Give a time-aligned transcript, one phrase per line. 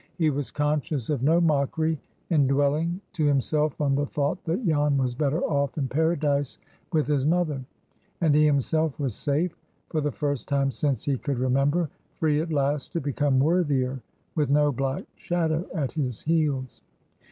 [0.17, 1.99] He was conscious of no mockery
[2.31, 6.57] in dwelling to himself on the thought that Jan was "better off" in Paradise
[6.91, 7.63] with his mother.
[8.19, 12.99] And he himself was safe—for the first time since he could remember,—free at last to
[12.99, 14.01] become worthier,
[14.33, 16.81] with no black shadow at his heels.